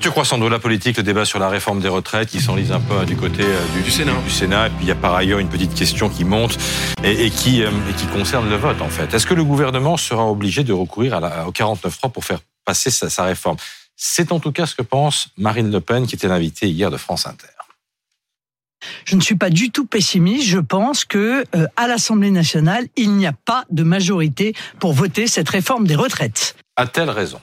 Tu 0.00 0.10
crois 0.10 0.24
sans 0.24 0.38
doute 0.38 0.50
la 0.50 0.58
politique, 0.58 0.96
le 0.96 1.02
débat 1.02 1.24
sur 1.24 1.38
la 1.38 1.48
réforme 1.48 1.80
des 1.80 1.88
retraites 1.88 2.28
qui 2.30 2.40
s'enlise 2.40 2.72
un 2.72 2.80
peu 2.80 3.04
du 3.04 3.14
côté 3.14 3.42
euh, 3.44 3.66
du, 3.74 3.82
Du 3.82 3.90
Sénat. 3.90 4.14
du 4.24 4.30
Sénat. 4.30 4.66
Et 4.68 4.70
puis 4.70 4.84
il 4.86 4.88
y 4.88 4.90
a 4.90 4.94
par 4.96 5.14
ailleurs 5.14 5.38
une 5.38 5.48
petite 5.48 5.74
question 5.74 6.08
qui 6.08 6.24
monte 6.24 6.56
et, 7.04 7.26
et 7.26 7.30
qui, 7.30 7.62
euh, 7.62 7.70
et 7.90 7.92
qui 7.92 8.06
concerne 8.06 8.48
le 8.48 8.56
vote 8.56 8.80
en 8.80 8.88
fait. 8.88 9.12
Est-ce 9.12 9.26
que 9.26 9.34
le 9.34 9.44
gouvernement 9.44 9.96
sera 9.96 10.24
obligé 10.26 10.64
de 10.64 10.72
recourir 10.72 11.14
à 11.14 11.20
la, 11.20 11.46
au 11.46 11.52
49.3 11.52 12.10
pour 12.10 12.24
faire 12.24 12.40
passer 12.64 12.90
sa, 12.90 13.10
sa 13.10 13.24
réforme? 13.24 13.56
C'est 13.96 14.32
en 14.32 14.40
tout 14.40 14.50
cas 14.52 14.66
ce 14.66 14.74
que 14.74 14.82
pense 14.82 15.28
Marine 15.36 15.70
Le 15.70 15.80
Pen 15.80 16.06
qui 16.06 16.14
était 16.14 16.28
l'invitée 16.28 16.68
hier 16.68 16.90
de 16.90 16.96
France 16.96 17.26
Inter. 17.26 17.46
Je 19.04 19.16
ne 19.16 19.20
suis 19.20 19.36
pas 19.36 19.50
du 19.50 19.70
tout 19.70 19.84
pessimiste. 19.86 20.46
Je 20.46 20.58
pense 20.58 21.04
que 21.04 21.44
euh, 21.54 21.66
à 21.76 21.86
l'Assemblée 21.86 22.30
nationale, 22.30 22.86
il 22.96 23.12
n'y 23.12 23.26
a 23.26 23.32
pas 23.32 23.64
de 23.70 23.82
majorité 23.82 24.54
pour 24.80 24.92
voter 24.94 25.26
cette 25.26 25.48
réforme 25.48 25.86
des 25.86 25.96
retraites. 25.96 26.56
A-t-elle 26.76 27.10
raison? 27.10 27.40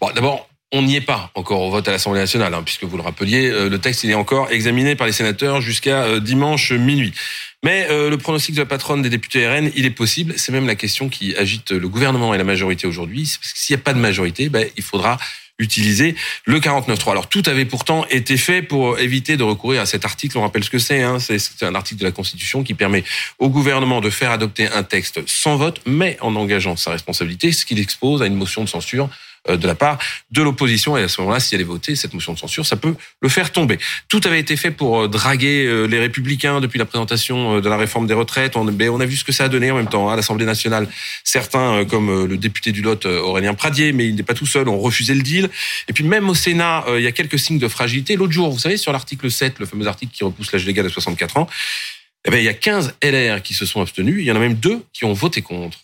Bon, 0.00 0.10
d'abord, 0.14 0.48
on 0.72 0.82
n'y 0.82 0.96
est 0.96 1.02
pas 1.02 1.30
encore 1.34 1.60
au 1.60 1.70
vote 1.70 1.86
à 1.86 1.92
l'Assemblée 1.92 2.20
nationale, 2.20 2.54
hein, 2.54 2.62
puisque 2.64 2.84
vous 2.84 2.96
le 2.96 3.02
rappeliez, 3.02 3.50
euh, 3.50 3.68
le 3.68 3.78
texte 3.78 4.04
il 4.04 4.10
est 4.10 4.14
encore 4.14 4.50
examiné 4.50 4.96
par 4.96 5.06
les 5.06 5.12
sénateurs 5.12 5.60
jusqu'à 5.60 6.04
euh, 6.04 6.20
dimanche 6.20 6.72
minuit. 6.72 7.12
Mais 7.62 7.86
euh, 7.90 8.08
le 8.08 8.18
pronostic 8.18 8.54
de 8.54 8.60
la 8.60 8.66
patronne 8.66 9.02
des 9.02 9.10
députés 9.10 9.46
RN, 9.46 9.70
il 9.76 9.84
est 9.84 9.90
possible. 9.90 10.34
C'est 10.36 10.50
même 10.50 10.66
la 10.66 10.74
question 10.74 11.08
qui 11.10 11.36
agite 11.36 11.70
le 11.70 11.88
gouvernement 11.88 12.34
et 12.34 12.38
la 12.38 12.44
majorité 12.44 12.86
aujourd'hui. 12.86 13.22
Parce 13.40 13.52
que 13.52 13.58
s'il 13.58 13.76
n'y 13.76 13.80
a 13.80 13.84
pas 13.84 13.92
de 13.92 14.00
majorité, 14.00 14.48
ben, 14.48 14.66
il 14.76 14.82
faudra 14.82 15.18
utiliser 15.58 16.16
le 16.44 16.58
49.3. 16.58 17.10
Alors 17.12 17.28
tout 17.28 17.42
avait 17.46 17.66
pourtant 17.66 18.04
été 18.10 18.36
fait 18.36 18.62
pour 18.62 18.98
éviter 18.98 19.36
de 19.36 19.44
recourir 19.44 19.82
à 19.82 19.86
cet 19.86 20.04
article. 20.04 20.38
On 20.38 20.40
rappelle 20.40 20.64
ce 20.64 20.70
que 20.70 20.78
c'est. 20.78 21.02
Hein. 21.02 21.20
C'est 21.20 21.38
c'est 21.38 21.64
un 21.64 21.74
article 21.74 22.00
de 22.00 22.06
la 22.06 22.12
Constitution 22.12 22.64
qui 22.64 22.74
permet 22.74 23.04
au 23.38 23.48
gouvernement 23.48 24.00
de 24.00 24.10
faire 24.10 24.30
adopter 24.30 24.66
un 24.68 24.82
texte 24.82 25.20
sans 25.28 25.56
vote, 25.56 25.80
mais 25.86 26.16
en 26.20 26.34
engageant 26.34 26.76
sa 26.76 26.90
responsabilité, 26.90 27.52
ce 27.52 27.64
qu'il 27.64 27.78
expose 27.78 28.22
à 28.22 28.26
une 28.26 28.34
motion 28.34 28.64
de 28.64 28.68
censure 28.68 29.08
de 29.48 29.66
la 29.66 29.74
part 29.74 29.98
de 30.30 30.42
l'opposition. 30.42 30.96
Et 30.96 31.02
à 31.02 31.08
ce 31.08 31.20
moment-là, 31.20 31.40
si 31.40 31.54
elle 31.54 31.60
est 31.60 31.64
votée, 31.64 31.96
cette 31.96 32.14
motion 32.14 32.32
de 32.32 32.38
censure, 32.38 32.66
ça 32.66 32.76
peut 32.76 32.94
le 33.20 33.28
faire 33.28 33.52
tomber. 33.52 33.78
Tout 34.08 34.20
avait 34.24 34.40
été 34.40 34.56
fait 34.56 34.70
pour 34.70 35.02
euh, 35.02 35.08
draguer 35.08 35.66
euh, 35.66 35.84
les 35.86 35.98
républicains 35.98 36.60
depuis 36.60 36.78
la 36.78 36.84
présentation 36.84 37.56
euh, 37.56 37.60
de 37.60 37.68
la 37.68 37.76
réforme 37.76 38.06
des 38.06 38.14
retraites. 38.14 38.56
On, 38.56 38.66
on 38.66 39.00
a 39.00 39.06
vu 39.06 39.16
ce 39.16 39.24
que 39.24 39.32
ça 39.32 39.44
a 39.44 39.48
donné 39.48 39.70
en 39.70 39.76
même 39.76 39.88
temps 39.88 40.08
hein, 40.08 40.12
à 40.12 40.16
l'Assemblée 40.16 40.46
nationale. 40.46 40.88
Certains, 41.24 41.78
euh, 41.78 41.84
comme 41.84 42.10
euh, 42.10 42.26
le 42.26 42.36
député 42.36 42.72
du 42.72 42.82
Lot, 42.82 43.06
euh, 43.06 43.20
Aurélien 43.20 43.54
Pradier, 43.54 43.92
mais 43.92 44.06
il 44.06 44.14
n'est 44.14 44.22
pas 44.22 44.34
tout 44.34 44.46
seul, 44.46 44.68
ont 44.68 44.78
refusé 44.78 45.14
le 45.14 45.22
deal. 45.22 45.50
Et 45.88 45.92
puis 45.92 46.04
même 46.04 46.28
au 46.28 46.34
Sénat, 46.34 46.84
euh, 46.88 47.00
il 47.00 47.04
y 47.04 47.06
a 47.06 47.12
quelques 47.12 47.38
signes 47.38 47.58
de 47.58 47.68
fragilité. 47.68 48.16
L'autre 48.16 48.32
jour, 48.32 48.50
vous 48.50 48.58
savez, 48.58 48.76
sur 48.76 48.92
l'article 48.92 49.30
7, 49.30 49.58
le 49.58 49.66
fameux 49.66 49.86
article 49.86 50.12
qui 50.12 50.24
repousse 50.24 50.52
l'âge 50.52 50.66
légal 50.66 50.86
à 50.86 50.88
64 50.88 51.36
ans, 51.36 51.48
eh 52.24 52.30
ben, 52.30 52.38
il 52.38 52.44
y 52.44 52.48
a 52.48 52.54
15 52.54 52.94
LR 53.02 53.42
qui 53.42 53.54
se 53.54 53.66
sont 53.66 53.80
abstenus. 53.80 54.16
Il 54.20 54.24
y 54.24 54.32
en 54.32 54.36
a 54.36 54.38
même 54.38 54.54
deux 54.54 54.82
qui 54.92 55.04
ont 55.04 55.12
voté 55.12 55.42
contre. 55.42 55.76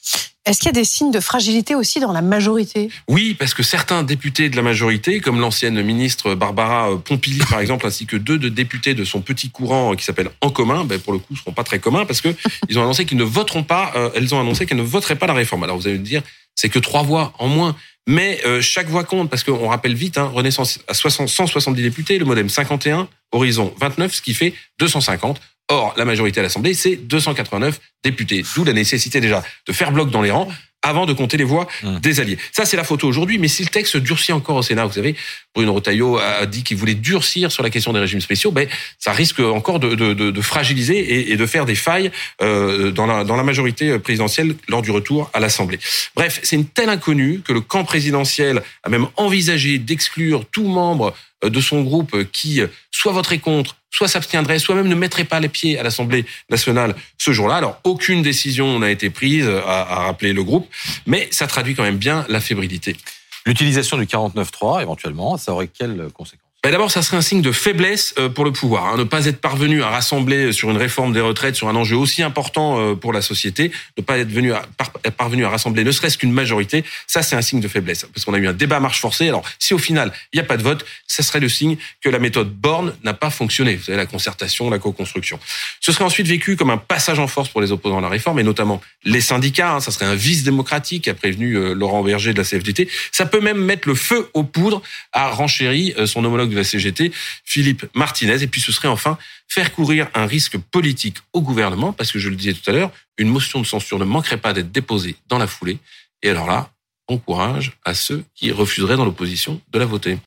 Est-ce 0.48 0.60
qu'il 0.60 0.68
y 0.68 0.70
a 0.70 0.72
des 0.72 0.84
signes 0.84 1.10
de 1.10 1.20
fragilité 1.20 1.74
aussi 1.74 2.00
dans 2.00 2.12
la 2.12 2.22
majorité? 2.22 2.88
Oui, 3.06 3.34
parce 3.38 3.52
que 3.52 3.62
certains 3.62 4.02
députés 4.02 4.48
de 4.48 4.56
la 4.56 4.62
majorité, 4.62 5.20
comme 5.20 5.40
l'ancienne 5.40 5.82
ministre 5.82 6.34
Barbara 6.34 6.98
Pompili 7.04 7.40
par 7.50 7.60
exemple, 7.60 7.86
ainsi 7.86 8.06
que 8.06 8.16
deux 8.16 8.38
de 8.38 8.48
députés 8.48 8.94
de 8.94 9.04
son 9.04 9.20
petit 9.20 9.50
courant 9.50 9.94
qui 9.94 10.04
s'appelle 10.04 10.30
En 10.40 10.48
commun, 10.48 10.84
ben 10.84 10.98
pour 10.98 11.12
le 11.12 11.18
coup, 11.18 11.36
seront 11.36 11.52
pas 11.52 11.64
très 11.64 11.78
communs 11.80 12.06
parce 12.06 12.22
que 12.22 12.34
ils 12.70 12.78
ont 12.78 12.82
annoncé 12.82 13.04
qu'ils 13.04 13.18
ne 13.18 13.24
voteront 13.24 13.62
pas. 13.62 13.92
euh, 13.94 14.10
elles 14.14 14.34
ont 14.34 14.40
annoncé 14.40 14.64
qu'elles 14.64 14.78
ne 14.78 14.82
voteraient 14.82 15.16
pas 15.16 15.26
la 15.26 15.34
réforme. 15.34 15.64
Alors 15.64 15.76
vous 15.76 15.86
allez 15.86 15.98
me 15.98 16.04
dire, 16.04 16.22
c'est 16.54 16.70
que 16.70 16.78
trois 16.78 17.02
voix 17.02 17.34
en 17.38 17.48
moins. 17.48 17.76
Mais 18.08 18.40
euh, 18.46 18.62
chaque 18.62 18.88
voix 18.88 19.04
compte, 19.04 19.28
parce 19.28 19.44
qu'on 19.44 19.68
rappelle 19.68 19.94
vite, 19.94 20.16
hein, 20.16 20.30
Renaissance 20.32 20.80
à 20.88 20.94
60, 20.94 21.28
170 21.28 21.82
députés, 21.82 22.18
le 22.18 22.24
modem 22.24 22.48
51, 22.48 23.06
Horizon 23.32 23.74
29, 23.78 24.14
ce 24.14 24.22
qui 24.22 24.32
fait 24.32 24.54
250. 24.78 25.38
Or, 25.68 25.94
la 25.96 26.04
majorité 26.04 26.40
à 26.40 26.42
l'Assemblée, 26.42 26.74
c'est 26.74 26.96
289 26.96 27.80
députés. 28.02 28.44
D'où 28.54 28.64
la 28.64 28.72
nécessité 28.72 29.20
déjà 29.20 29.42
de 29.66 29.72
faire 29.72 29.92
bloc 29.92 30.10
dans 30.10 30.22
les 30.22 30.30
rangs 30.30 30.48
avant 30.82 31.06
de 31.06 31.12
compter 31.12 31.36
les 31.36 31.44
voix 31.44 31.66
Mmh. 31.82 31.98
des 31.98 32.20
alliés. 32.20 32.38
Ça, 32.52 32.64
c'est 32.64 32.76
la 32.76 32.84
photo 32.84 33.06
aujourd'hui. 33.08 33.38
Mais 33.38 33.48
si 33.48 33.62
le 33.62 33.68
texte 33.68 33.92
se 33.92 33.98
durcit 33.98 34.32
encore 34.32 34.56
au 34.56 34.62
Sénat, 34.62 34.86
vous 34.86 34.92
savez, 34.92 35.16
Bruno 35.54 35.74
Retailleau 35.74 36.18
a 36.18 36.46
dit 36.46 36.62
qu'il 36.62 36.76
voulait 36.76 36.94
durcir 36.94 37.50
sur 37.50 37.62
la 37.62 37.70
question 37.70 37.92
des 37.92 37.98
régimes 37.98 38.20
spéciaux, 38.20 38.52
ben, 38.52 38.68
ça 38.98 39.12
risque 39.12 39.40
encore 39.40 39.80
de, 39.80 39.94
de, 39.94 40.14
de, 40.14 40.30
de 40.30 40.40
fragiliser 40.40 40.98
et, 40.98 41.32
et 41.32 41.36
de 41.36 41.46
faire 41.46 41.64
des 41.66 41.74
failles 41.74 42.10
euh, 42.42 42.90
dans, 42.92 43.06
la, 43.06 43.24
dans 43.24 43.36
la 43.36 43.42
majorité 43.42 43.98
présidentielle 43.98 44.54
lors 44.68 44.82
du 44.82 44.90
retour 44.90 45.30
à 45.34 45.40
l'Assemblée. 45.40 45.78
Bref, 46.14 46.40
c'est 46.42 46.56
une 46.56 46.66
telle 46.66 46.88
inconnue 46.90 47.40
que 47.44 47.52
le 47.52 47.60
camp 47.60 47.84
présidentiel 47.84 48.62
a 48.84 48.88
même 48.88 49.08
envisagé 49.16 49.78
d'exclure 49.78 50.44
tout 50.50 50.66
membre 50.68 51.14
euh, 51.44 51.50
de 51.50 51.60
son 51.60 51.82
groupe 51.82 52.24
qui 52.32 52.60
euh, 52.60 52.68
soit 52.90 53.12
voterait 53.12 53.38
contre, 53.38 53.76
soit 53.98 54.06
s'abstiendrait, 54.06 54.60
soit 54.60 54.76
même 54.76 54.86
ne 54.86 54.94
mettrait 54.94 55.24
pas 55.24 55.40
les 55.40 55.48
pieds 55.48 55.76
à 55.76 55.82
l'Assemblée 55.82 56.24
nationale 56.50 56.94
ce 57.18 57.32
jour-là. 57.32 57.56
Alors, 57.56 57.80
aucune 57.82 58.22
décision 58.22 58.78
n'a 58.78 58.90
été 58.92 59.10
prise, 59.10 59.48
à, 59.48 59.80
à 59.80 59.98
rappeler 60.04 60.32
le 60.32 60.44
groupe, 60.44 60.68
mais 61.04 61.26
ça 61.32 61.48
traduit 61.48 61.74
quand 61.74 61.82
même 61.82 61.96
bien 61.96 62.24
la 62.28 62.38
fébrilité. 62.38 62.96
L'utilisation 63.44 63.96
du 63.96 64.04
49.3, 64.04 64.82
éventuellement, 64.82 65.36
ça 65.36 65.52
aurait 65.52 65.66
quelles 65.66 66.10
conséquences 66.14 66.47
Ben 66.68 66.72
D'abord, 66.72 66.90
ça 66.90 67.00
serait 67.00 67.16
un 67.16 67.22
signe 67.22 67.40
de 67.40 67.50
faiblesse 67.50 68.12
euh, 68.18 68.28
pour 68.28 68.44
le 68.44 68.52
pouvoir. 68.52 68.88
hein. 68.88 68.98
Ne 68.98 69.04
pas 69.04 69.24
être 69.24 69.40
parvenu 69.40 69.82
à 69.82 69.88
rassembler 69.88 70.52
sur 70.52 70.68
une 70.70 70.76
réforme 70.76 71.14
des 71.14 71.20
retraites, 71.22 71.56
sur 71.56 71.66
un 71.70 71.74
enjeu 71.74 71.96
aussi 71.96 72.22
important 72.22 72.78
euh, 72.78 72.94
pour 72.94 73.14
la 73.14 73.22
société, 73.22 73.72
ne 73.96 74.02
pas 74.02 74.18
être 74.18 74.28
venu 74.30 74.52
à, 74.52 74.60
par- 74.76 74.92
être 75.02 75.16
parvenu 75.16 75.46
à 75.46 75.48
rassembler 75.48 75.82
ne 75.82 75.90
serait-ce 75.90 76.18
qu'une 76.18 76.30
majorité, 76.30 76.84
ça 77.06 77.22
c'est 77.22 77.36
un 77.36 77.40
signe 77.40 77.60
de 77.60 77.68
faiblesse. 77.68 78.06
Parce 78.12 78.26
qu'on 78.26 78.34
a 78.34 78.38
eu 78.38 78.46
un 78.46 78.52
débat 78.52 78.76
à 78.76 78.80
marche 78.80 79.00
forcée. 79.00 79.28
Alors, 79.28 79.44
si 79.58 79.72
au 79.72 79.78
final, 79.78 80.12
il 80.34 80.36
n'y 80.36 80.40
a 80.40 80.44
pas 80.44 80.58
de 80.58 80.62
vote, 80.62 80.84
ça 81.06 81.22
serait 81.22 81.40
le 81.40 81.48
signe 81.48 81.78
que 82.02 82.10
la 82.10 82.18
méthode 82.18 82.50
Borne 82.52 82.94
n'a 83.02 83.14
pas 83.14 83.30
fonctionné. 83.30 83.76
Vous 83.76 83.84
savez, 83.84 83.96
la 83.96 84.04
concertation, 84.04 84.68
la 84.68 84.78
co-construction. 84.78 85.40
Ce 85.80 85.90
serait 85.90 86.04
ensuite 86.04 86.26
vécu 86.26 86.56
comme 86.56 86.68
un 86.68 86.76
passage 86.76 87.18
en 87.18 87.28
force 87.28 87.48
pour 87.48 87.62
les 87.62 87.72
opposants 87.72 87.96
à 87.96 88.02
la 88.02 88.10
réforme, 88.10 88.40
et 88.40 88.42
notamment 88.42 88.82
les 89.04 89.22
syndicats. 89.22 89.72
hein. 89.76 89.80
Ça 89.80 89.90
serait 89.90 90.04
un 90.04 90.14
vice 90.14 90.42
démocratique, 90.44 91.08
a 91.08 91.14
prévenu 91.14 91.54
euh, 91.56 91.72
Laurent 91.72 92.02
Berger 92.02 92.34
de 92.34 92.38
la 92.38 92.44
CFDT. 92.44 92.90
Ça 93.10 93.24
peut 93.24 93.40
même 93.40 93.56
mettre 93.56 93.88
le 93.88 93.94
feu 93.94 94.28
aux 94.34 94.44
poudres, 94.44 94.82
a 95.14 95.30
renchéri 95.30 95.94
son 96.04 96.22
homologue 96.26 96.50
de 96.50 96.57
la 96.58 96.64
CGT, 96.64 97.12
Philippe 97.44 97.86
Martinez. 97.94 98.42
Et 98.42 98.46
puis 98.46 98.60
ce 98.60 98.72
serait 98.72 98.88
enfin 98.88 99.18
faire 99.48 99.72
courir 99.72 100.08
un 100.14 100.26
risque 100.26 100.56
politique 100.58 101.18
au 101.32 101.42
gouvernement, 101.42 101.92
parce 101.92 102.12
que 102.12 102.18
je 102.18 102.28
le 102.28 102.36
disais 102.36 102.54
tout 102.54 102.68
à 102.70 102.72
l'heure, 102.72 102.92
une 103.18 103.28
motion 103.28 103.60
de 103.60 103.66
censure 103.66 103.98
ne 103.98 104.04
manquerait 104.04 104.38
pas 104.38 104.52
d'être 104.52 104.72
déposée 104.72 105.16
dans 105.28 105.38
la 105.38 105.46
foulée. 105.46 105.78
Et 106.22 106.30
alors 106.30 106.46
là, 106.46 106.70
bon 107.08 107.18
courage 107.18 107.72
à 107.84 107.94
ceux 107.94 108.24
qui 108.34 108.50
refuseraient 108.52 108.96
dans 108.96 109.04
l'opposition 109.04 109.60
de 109.70 109.78
la 109.78 109.86
voter. 109.86 110.16